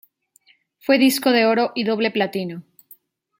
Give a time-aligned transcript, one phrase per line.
[0.79, 2.63] Fue disco de oro y doble platino.